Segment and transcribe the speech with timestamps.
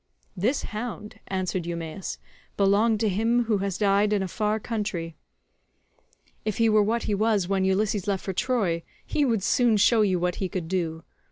[0.35, 2.17] "This hound," answered Eumaeus,
[2.57, 5.15] "belonged to him who has died in a far country.
[6.43, 10.01] If he were what he was when Ulysses left for Troy, he would soon show
[10.01, 11.03] you what he could do.